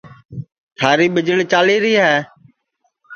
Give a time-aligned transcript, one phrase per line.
[0.77, 2.15] تھاری ٻیجݪی چالیری ہے